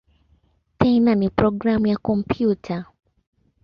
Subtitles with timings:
[0.77, 2.85] Tena ni programu ya kompyuta.